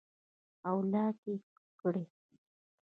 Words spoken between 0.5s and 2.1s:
او لاک ئې کړي